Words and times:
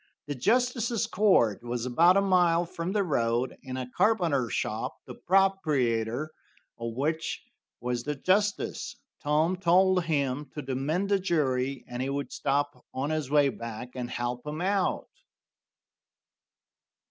The 0.25 0.33
justice's 0.33 1.05
court 1.05 1.61
was 1.61 1.85
about 1.85 2.17
a 2.17 2.21
mile 2.23 2.65
from 2.65 2.91
the 2.91 3.03
road, 3.03 3.55
in 3.61 3.77
a 3.77 3.87
carpenter 3.95 4.49
shop, 4.49 4.95
the 5.05 5.13
proprietor 5.13 6.31
of 6.79 6.95
which 6.95 7.43
was 7.81 8.01
the 8.01 8.15
justice. 8.15 8.95
Tom 9.21 9.57
told 9.57 10.05
him 10.05 10.49
to 10.55 10.63
demand 10.63 11.11
a 11.11 11.19
jury, 11.19 11.85
and 11.87 12.01
he 12.01 12.09
would 12.09 12.31
stop 12.33 12.83
on 12.95 13.11
his 13.11 13.29
way 13.29 13.49
back 13.49 13.89
and 13.93 14.09
help 14.09 14.43
him 14.47 14.59
out. 14.59 15.07